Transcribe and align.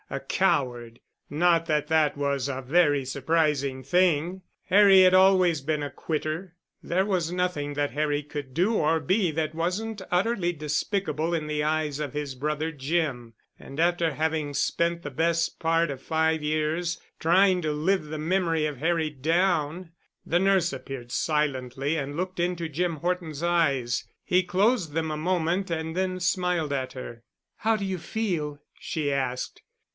A 0.09 0.19
coward! 0.19 0.99
Not 1.29 1.67
that 1.67 1.87
that 1.87 2.17
was 2.17 2.49
a 2.49 2.61
very 2.61 3.05
surprising 3.05 3.81
thing. 3.81 4.41
Harry 4.65 5.01
had 5.03 5.13
always 5.13 5.61
been 5.61 5.83
a 5.83 5.91
quitter. 5.91 6.55
There 6.83 7.05
was 7.05 7.31
nothing 7.31 7.75
that 7.75 7.91
Harry 7.91 8.21
could 8.23 8.53
do 8.53 8.73
or 8.73 8.99
be 8.99 9.29
that 9.31 9.55
wasn't 9.55 10.01
utterly 10.11 10.51
despicable 10.53 11.33
in 11.35 11.47
the 11.47 11.63
eyes 11.63 11.99
of 11.99 12.11
his 12.13 12.33
brother 12.35 12.71
Jim, 12.73 13.35
and 13.59 13.79
after 13.79 14.11
having 14.15 14.53
spent 14.53 15.03
the 15.03 15.11
best 15.11 15.59
part 15.59 15.89
of 15.91 16.01
five 16.01 16.41
years 16.43 16.99
trying 17.19 17.61
to 17.61 17.71
live 17.71 18.05
the 18.05 18.19
memory 18.19 18.65
of 18.65 18.77
Harry 18.79 19.11
down—— 19.11 19.91
The 20.25 20.39
nurse 20.39 20.73
appeared 20.73 21.11
silently 21.11 21.95
and 21.95 22.17
looked 22.17 22.39
into 22.39 22.67
Jim 22.67 22.97
Horton's 22.97 23.43
eyes. 23.43 24.05
He 24.25 24.43
closed 24.43 24.93
them 24.93 25.11
a 25.11 25.15
moment 25.15 25.69
and 25.69 25.95
then 25.95 26.19
smiled 26.19 26.73
at 26.73 26.93
her. 26.93 27.23
"How 27.57 27.77
do 27.77 27.85
you 27.85 27.99
feel?" 27.99 28.59
she 28.77 29.11
asked. 29.13 29.61